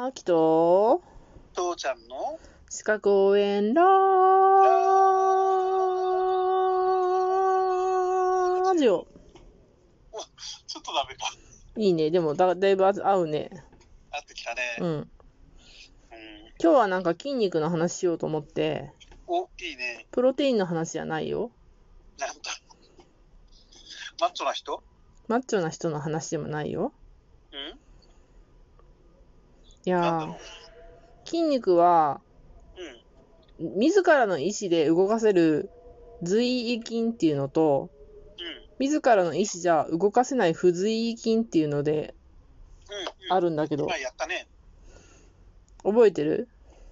[0.00, 1.02] あきと、
[1.54, 2.38] 父ちゃんの？
[2.70, 3.82] 歯科公園ラ
[8.78, 9.08] ジオ。
[10.68, 11.32] ちょっとダメか。
[11.76, 12.12] いいね。
[12.12, 13.50] でもだ、だいぶ合うね。
[14.12, 14.60] 合ってきたね。
[14.78, 14.88] うん。
[14.88, 15.08] うん。
[16.62, 18.92] 今日はなんか筋肉の話しようと思って、
[19.26, 20.06] お、いいね。
[20.12, 21.50] プロテインの話じゃないよ。
[22.20, 22.36] なんだ？
[24.20, 24.80] マッチョな人？
[25.26, 26.92] マッチョな人の話でもないよ。
[27.50, 27.80] うん？
[29.84, 30.36] いや
[31.24, 32.20] 筋肉は、
[33.58, 33.78] ううん。
[33.78, 35.70] 自らの意思で動かせる
[36.22, 37.90] 随意筋っていうのと、
[38.78, 38.86] うん。
[38.86, 42.14] 自らの意思じゃ動かせない不随意筋っていうので
[43.30, 43.36] うん。
[43.36, 44.48] あるんだけど、前やったね。
[45.82, 46.48] 覚えてる？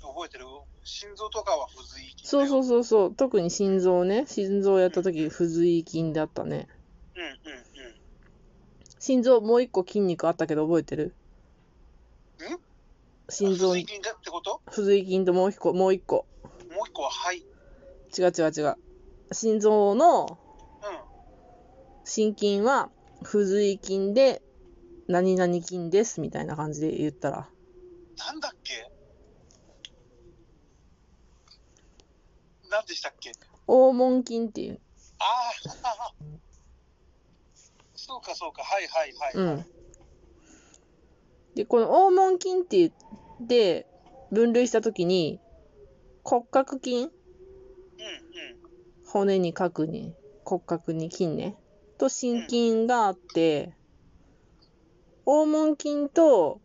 [0.00, 0.46] 覚えてる？
[0.82, 2.26] 心臓とかは不随意筋。
[2.26, 3.14] そうそうそうそう。
[3.14, 4.24] 特に心臓ね。
[4.26, 6.68] 心臓やった時不随意筋だったね。
[7.14, 7.34] うんうんうん。
[8.98, 11.14] 心臓もう一個筋肉あったけど覚えてる？
[12.38, 12.69] ん？
[13.30, 16.26] 心臓に筋だってこと不随意筋ともう一個、もう一個。
[16.44, 17.44] もう一個は肺。
[18.18, 18.76] 違う違う違う。
[19.32, 20.36] 心臓のうん。
[22.04, 22.90] 心筋は
[23.22, 24.42] 不随意筋で
[25.06, 27.48] 何々筋ですみたいな感じで言ったら。
[28.18, 28.90] なんだっけ？
[32.68, 33.30] 何でしたっけ？
[33.66, 34.80] 黄門筋っていう。
[35.18, 35.24] あ
[35.84, 36.12] あ。
[37.94, 38.64] そうかそうか。
[38.64, 39.36] はいはいはい。
[39.36, 39.66] はいうん。
[41.54, 42.92] で、この黄門筋って
[43.40, 43.86] 言って
[44.30, 45.40] 分類した時に
[46.22, 47.10] 骨格筋？
[49.06, 51.56] 骨に核に骨格に筋ね。
[51.98, 53.74] と心筋があって
[55.24, 56.60] 黄門筋と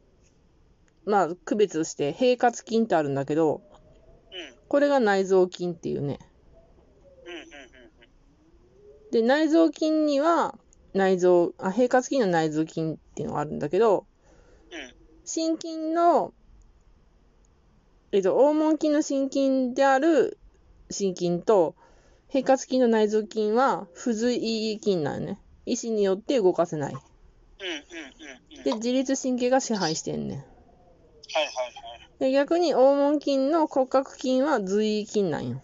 [1.06, 3.62] まあ区別して平滑筋ってあるんだけどうん。
[4.68, 6.20] これが内臓筋っていうね。
[9.12, 10.58] で内臓筋には
[10.94, 14.06] 内臓あ平滑筋の内臓筋っていうのがあるんだけど
[14.72, 14.96] うん。
[15.26, 16.34] 心筋の
[18.12, 20.38] えっと黄門筋の心筋である
[20.90, 21.76] 心筋と
[22.30, 24.36] 平滑筋の内臓筋は不随
[24.74, 28.64] 意筋なんよね意思によって動かせないうんうんうんうん。
[28.64, 30.46] で自律神経が支配してんねんはい
[31.36, 32.20] はいはい。
[32.20, 35.62] で逆に黄門筋の骨格筋は随意筋なんよ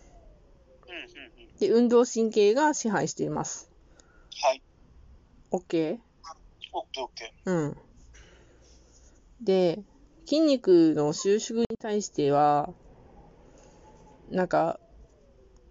[0.87, 1.57] うんうんうん。
[1.59, 3.69] で運動神経が支配しています
[4.41, 4.61] はい。
[5.51, 5.51] OK?
[5.51, 7.77] オッケーオッケうん
[9.41, 9.83] で
[10.31, 12.69] 筋肉の収縮に対しては
[14.29, 14.79] なんか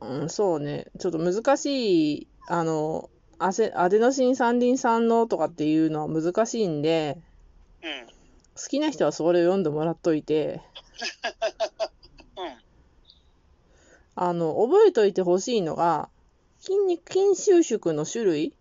[0.03, 7.87] うんそうねちょっと難しいあのアセアデノシン三リン酸のとかっていうのは難しいんでー。
[7.87, 8.06] うん。
[8.54, 10.60] 好きな人はそれを読んでもらっといて
[12.37, 12.53] うん。
[14.15, 16.10] あの覚えといてほしいのが
[16.60, 18.53] 筋肉筋収縮の種類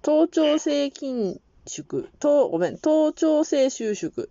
[0.00, 4.30] 頭頂性筋縮頭ごめん頭頂性収縮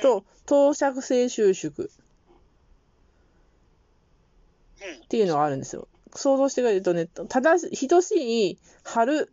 [0.00, 1.86] と頭尺性収縮うん。
[5.04, 5.88] っていうのがあるんですよ。
[6.14, 9.30] 想像してくれるとね、正し、等しい春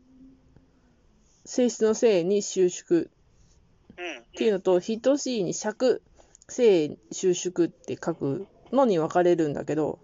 [1.46, 4.20] 性質の性に収縮うん。
[4.20, 6.02] っていうのと、等しいに尺
[6.48, 10.00] 性収縮って書くのに分かれるんだけど。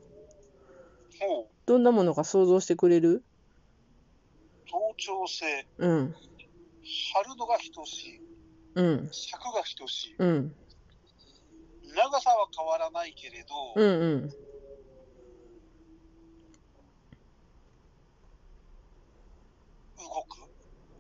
[1.66, 3.24] どんなものか想像してくれる？
[4.66, 5.68] 頭頂性。
[5.78, 6.16] うん、
[7.38, 8.22] のが等しい。
[8.76, 10.16] うん、尺が等しい。
[10.20, 10.56] うん、
[11.96, 14.30] 長さは変わらないけれど、うん、うん。
[14.30, 14.36] 動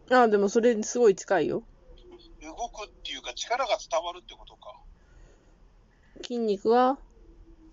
[0.07, 0.15] く？
[0.15, 1.63] あ、でもそれすごい近いよ。
[2.41, 4.75] 動くっていうか力が伝わるってことか。
[6.23, 6.97] 筋肉は、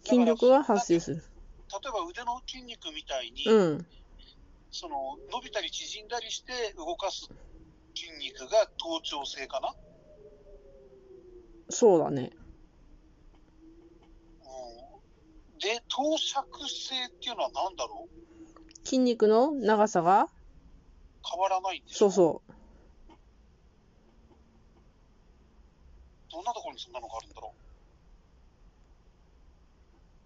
[0.05, 1.17] 筋力が発生する。
[1.17, 3.87] 例えば腕の筋肉みたいに、うん、
[4.71, 7.29] その伸びたり縮んだりして動かす
[7.95, 9.75] 筋肉が頭頂性かな？
[11.69, 12.31] そうだね。
[14.43, 18.87] うん、で、頭尺性っていうのは何だろう？
[18.87, 20.29] 筋肉の長さが、
[21.29, 22.53] 変わらないんでしょそうそう。
[26.31, 27.55] どんなところにそんなのがあるんだろ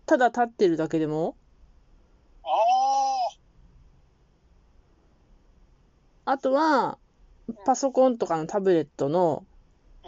[0.06, 1.36] ただ立ってるだけでも、
[2.42, 2.46] う
[6.26, 6.98] ああとは、
[7.64, 9.46] パソコンとかのタブレットの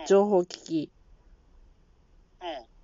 [0.06, 0.92] 情報機器。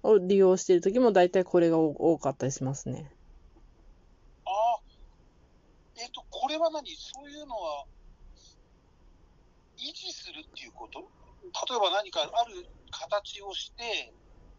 [0.03, 3.13] を利用しているときも大体これが多多かったりしますね。
[4.47, 4.81] ああ、
[5.97, 6.89] えっ、と、これは何？
[6.97, 7.87] そういうのは、
[9.79, 11.01] 維持するっていうこと？
[11.01, 14.15] 例えば何かある形をして、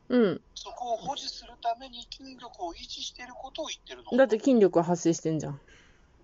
[0.10, 0.42] うん。
[0.56, 5.62] そこを保持するために筋力を維持していることを言ってるのだって筋力が発生してんじゃん。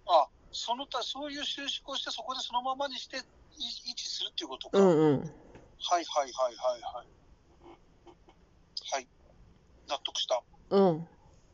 [0.07, 3.23] あ、その他、そういう収縮をして、そこでそのままにしてい維
[3.95, 4.79] 持するっていうことか。
[4.79, 5.19] うんうん。
[5.21, 6.81] はいはいはいはいはい。
[6.81, 7.07] はい。
[9.87, 10.41] 納得した。
[10.69, 11.07] うん。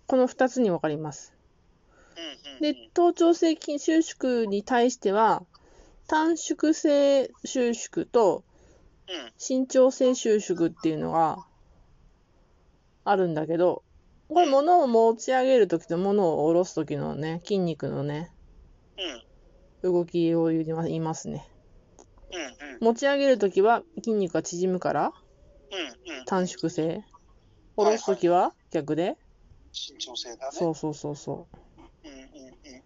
[0.08, 1.34] この2つに分かります。
[2.18, 2.74] うんうん、うん。
[2.74, 5.44] で、頭頂性筋収縮に対しては、
[6.08, 8.44] 短縮性収縮と
[9.08, 9.32] うん。
[9.38, 11.46] 伸長性収縮っていうのが
[13.04, 13.84] あるんだけど、
[14.30, 18.32] これ物を持ち上げるときと物を下ろすときのね、筋肉のね、
[19.84, 19.92] うん。
[19.92, 21.48] 動きを言いま言いますね。
[22.32, 22.80] うんうん。
[22.82, 25.12] 持ち上げるときは筋肉が縮むから
[26.08, 26.26] うんうん。
[26.26, 27.04] 短縮性。
[27.76, 29.18] 下ろすときは逆で？
[29.72, 30.58] 慎重性だね。
[30.58, 31.48] そうそうそうそ
[32.04, 32.84] うんうんうん。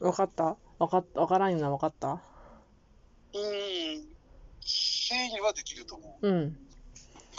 [0.00, 0.04] う。
[0.04, 0.56] 分かった？
[0.78, 2.22] 分かった、分からんのは分かった？
[3.34, 4.16] うん。
[4.60, 6.28] 整理はできると思う。
[6.28, 6.58] うん。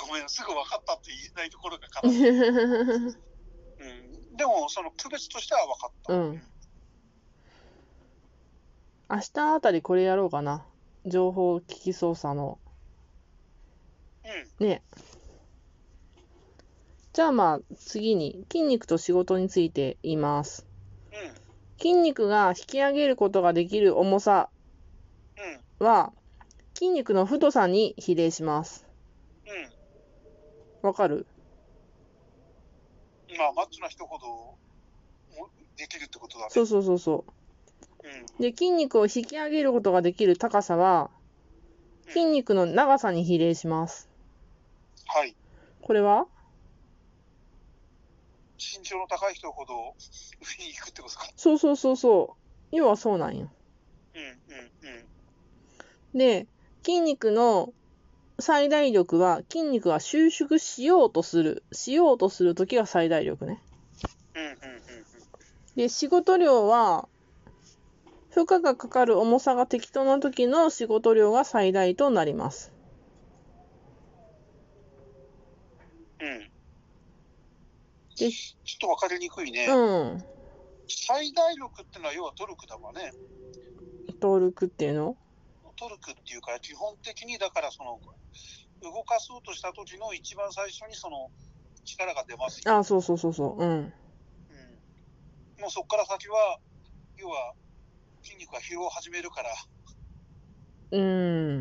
[0.08, 2.28] ごめん、すぐ分かったって言えないところが悲しい。
[3.80, 3.86] う
[4.34, 4.38] ん。
[4.38, 6.14] でも、その区別としては分かった。
[6.14, 6.42] うん
[9.10, 10.68] 明日あたりこれやろうかな。
[11.06, 12.60] 情報機器操作の。
[14.60, 14.68] うん。
[14.68, 14.84] ね。
[17.14, 20.68] じゃあまあ次に筋肉と仕事について言います。
[21.12, 21.34] うん。
[21.80, 24.50] 筋肉が引き上げることができる重さ
[25.80, 25.88] うん。
[25.88, 26.12] は
[26.76, 28.86] 筋肉の太さに比例します。
[30.84, 30.88] うん。
[30.90, 31.26] わかる？
[33.38, 34.58] まあ、マッチョな人ほども
[35.76, 36.50] できるってことだね。
[36.52, 37.26] そうそうそうそ
[38.04, 38.26] うん。
[38.40, 38.42] う。
[38.42, 41.10] で、筋肉を引き上げることができる高さは
[42.10, 44.07] 筋肉の長さに比例します。
[45.08, 45.36] はい。
[45.82, 46.28] これは？
[48.60, 51.28] 身長の高い人ほど上に行くってことか？
[51.38, 52.38] そうそうそうそ
[52.72, 52.76] う。
[52.76, 53.52] 要はそうなんよ。
[54.16, 54.96] うんうん
[56.14, 56.20] うん。
[56.20, 56.48] で、
[56.86, 57.74] 筋肉の
[58.40, 63.64] 最大力は筋肉が収縮しようとする、しようとするときが最大力ね。
[64.36, 64.58] うんうんうん
[65.76, 67.08] で、仕事量は、
[68.30, 72.74] 負荷がかかる重さが適当な時の仕事量が最大となります。
[76.20, 76.28] うん。
[76.30, 76.52] うん。
[78.18, 79.68] でちょっと分かりにくいね。
[79.68, 80.26] うん。
[80.88, 83.14] 最大力ってのは要はトルクだわね。
[84.20, 85.18] トルクっていうの？
[85.76, 88.00] トルクっていうか、基本的にだからその、
[88.82, 91.30] 動かそうとした時の一番最初にその
[91.86, 92.78] 力が出ますよ。
[92.78, 93.64] あ、そうそうそうそう。
[93.64, 93.70] うん。
[93.70, 94.82] うん。
[95.62, 96.60] もうそこから先は、
[97.18, 97.54] 要は
[98.24, 99.50] 筋肉が疲労を始めるから、
[100.92, 101.57] うん。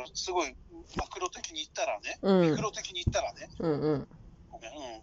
[0.00, 0.56] まあ、すごい
[0.96, 4.08] マクロ的に言ったらね、うんミクロ的に言ったらね、うんうん。
[4.48, 5.02] ごめん、うん。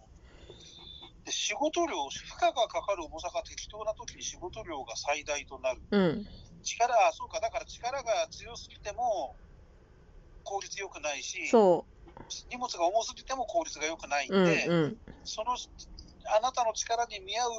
[1.24, 2.10] で仕事量、負
[2.42, 5.82] 荷がかかる重さが適当な時に仕事量が最大となる。
[5.90, 6.24] うん。
[6.62, 9.36] 力、そうか、だから力が強すぎても
[10.42, 11.86] 効率良くないし、そ
[12.50, 14.36] 荷物が重すぎても効率が良くないんう。
[14.36, 14.98] うんで、うん。
[15.22, 15.54] その
[16.36, 17.50] あなたの力に見合う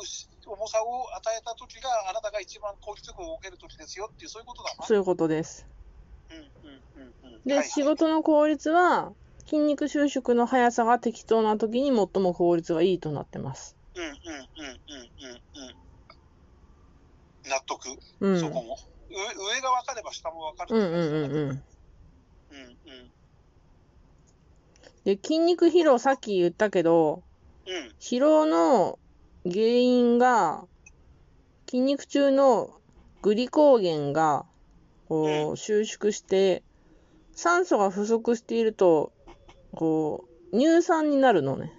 [0.45, 4.85] 重さを与えた時があなたが一番効率よく動ける時ですよっていうそういうことだな。
[4.85, 5.65] そういうことです。
[6.29, 6.83] うんうん。
[7.45, 9.13] で、仕事の効率は、
[9.45, 13.75] 筋肉収縮の速さが適当な時に最も効率がいいとなってます。
[13.95, 15.89] うんうんうんうんうんうん。
[17.49, 18.39] 納得、うん。
[18.39, 18.77] そこも。
[19.09, 21.63] 上上が分かれば下も分かるうんうんうんうん。
[22.51, 23.11] うんうん
[25.05, 27.23] で、筋肉疲労、さっき言ったけど、
[27.65, 28.99] うん疲労の
[29.43, 30.65] 原因が、
[31.69, 32.69] 筋肉中の
[33.21, 34.45] グリコーゲンが、
[35.05, 36.63] こう、収縮して、
[37.39, 39.13] 酸素が不足していると、
[39.73, 41.73] こう、乳酸になるのね。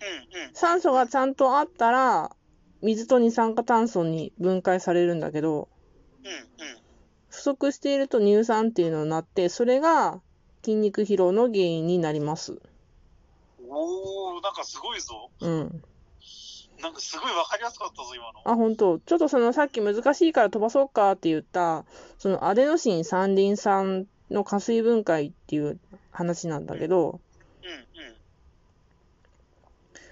[0.00, 2.36] うんうん酸素がちゃんとあったら、
[2.82, 5.68] 水と二酸化炭素に分解されるんだけど、
[6.22, 6.38] うんうん
[7.30, 10.20] 不足していると乳酸っていうのになって、それが
[10.62, 12.60] 筋肉疲労の原因になります。
[13.68, 15.30] おー、なんかすごいぞ。
[15.40, 15.82] うん。
[16.80, 18.40] なんかすごい分かりやすかったぞ、今の。
[18.44, 21.84] あ、本当ちょっとそのさっき難しいから飛ばそうかって言った、
[22.18, 25.78] そのアデノシン三リン酸の加水分解っていう
[26.10, 27.20] 話なんだけど、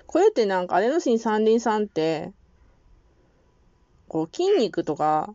[0.06, 2.32] これってなんかアデノシン三リン酸って、
[4.08, 5.34] こう筋肉とか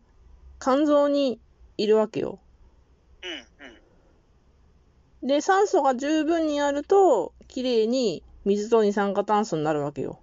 [0.60, 1.38] 肝臓に
[1.76, 2.38] いるわけよ。
[5.22, 10.18] で、酸素が十分にあると、綺麗に水と二酸化炭素になるわけよ。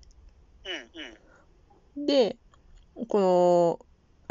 [1.95, 2.35] で、
[3.07, 3.79] この、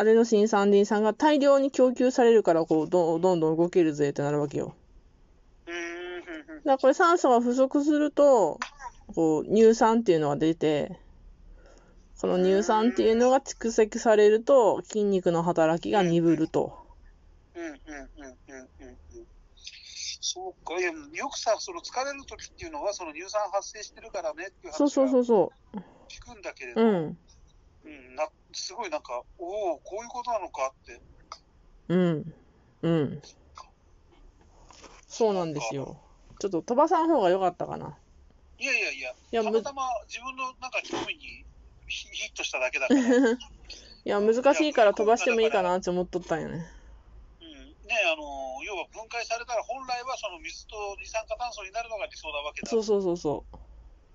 [0.00, 4.76] アデノシン三リン酸が大量に供給されるから、こう、どどんどん動けるぜってなるわけよ。
[5.66, 8.60] だからこれ酸素が不足すると、
[9.16, 11.00] こう、乳酸っていうのが出て、
[12.20, 16.78] この乳酸っていうのが蓄積されると、筋肉の働きが鈍ると。
[17.56, 17.64] うん。
[17.64, 17.72] うん。
[17.72, 17.76] うん。
[17.76, 18.68] うん。
[18.78, 18.88] うん。
[18.88, 18.98] うん。
[20.20, 25.52] そうか、いやよくさ、その疲れる時っていうのは、その乳酸発生してるからねっていうそうそうそうそ
[26.08, 26.42] 聞くん。
[26.42, 26.74] だけれう。
[26.76, 27.18] ど、うん。
[27.88, 31.00] うんうん、なすごいなんか、おお、こういうことなのかって。
[31.88, 32.34] うん。
[32.82, 33.22] うん。
[35.06, 36.00] そうなんですよ。
[36.38, 37.98] ちょっと飛ばさん方が良かったかな。
[38.58, 41.46] いやいやいや、いや、むたまたま自分のなんか興味に
[41.86, 43.00] ヒヒットしただけだから。
[43.04, 46.70] いや、難しいから飛ばしてもいいかなって思っとったんよね。
[47.40, 52.68] うん、ねあの要は分解されたら本来はその水と二酸化炭素になるのが理想なわけだ。
[52.68, 53.46] そうそうそうそ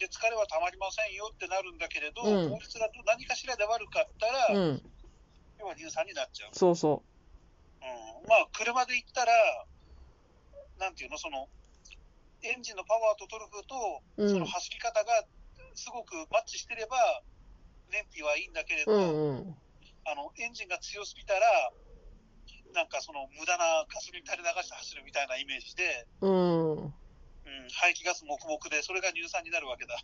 [0.03, 4.60] で疲れはたまりませんよってなるんだけれど、うん効率が何かしらで悪かったら、う。
[4.60, 4.81] うん。
[5.60, 6.50] 要は乳酸になっちゃう。
[6.51, 7.01] そうそ
[7.79, 9.31] うん、まあ車で行ったら、
[10.79, 11.48] なんていうの、その
[12.43, 14.03] エンジンのパワーとトルクと。
[14.27, 15.24] その走り方が
[15.75, 16.98] すごくマッチしてれば、
[17.91, 19.55] 燃費はいいんだけれど、うんうん。
[20.03, 21.39] あのエンジンが強すぎたら、
[22.75, 26.93] なんかその無駄なガソリン垂れ流して走るみたいなイメージで、うん。
[27.46, 29.96] うん、排気ガス黙々で、それが乳酸になるわけだ。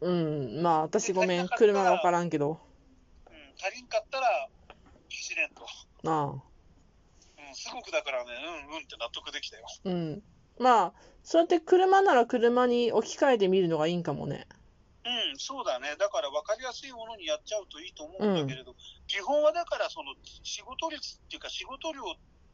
[0.00, 0.62] うん。
[0.62, 1.48] まあ、私ごめん。
[1.48, 2.60] 車がわからんけど。
[3.28, 4.48] うん、足りんかったら
[5.08, 5.62] 走れんと。
[6.02, 6.26] なあ。
[6.26, 8.30] うん、すごくだからね、
[8.66, 9.66] うんうんって納得できたよ。
[9.84, 10.22] うん。
[10.58, 14.46] まあ、そうやって車なら車に置き換えてみるのがいいんかもね。
[15.04, 15.96] うん、そうだね。
[15.98, 18.74] だから分かりやすいものにやっちゃうといいと思うんだけれど、
[19.08, 22.02] 基本はだからその仕事率っていうか仕事量、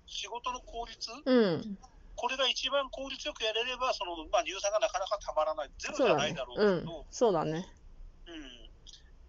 [0.07, 1.78] 仕事の効率、うん。
[2.18, 6.58] これが一番効率よくやれれば、そのまあ、乳酸がなかなかたまらない、ゼロじゃないだろう。
[6.58, 7.06] けうんど、。
[7.10, 7.64] そうだね。
[8.26, 8.68] うん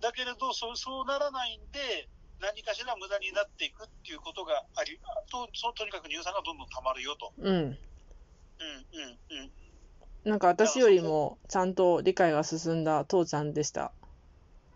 [0.02, 4.98] だけれどそう、そうならないんで、何かしら無駄になっていくっていうことがあり、
[5.30, 7.34] とそとにかく乳酸がどんどんたまるよと。
[7.38, 7.54] うん。
[7.54, 7.78] うんうん
[9.30, 10.32] うん。
[10.32, 13.94] なんか私よりもちゃんと理解が進んだ父ちゃんでした。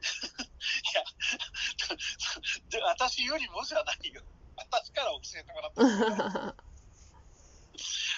[0.03, 1.03] いや、
[2.69, 4.21] で私よりもじゃないよ。
[4.55, 6.55] 私から教えてもらった。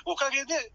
[0.05, 0.71] おかげで、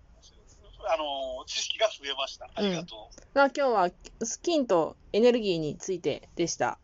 [0.92, 2.48] あの、知識が増えました。
[2.54, 3.20] ありがとう。
[3.34, 3.90] まあ今日は
[4.22, 6.78] スキンとエネルギーについてでした。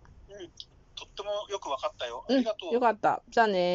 [0.94, 2.24] とってもよくわかったよ。
[2.28, 2.74] あうんりがとう。
[2.74, 3.22] よかった。
[3.28, 3.74] じゃあね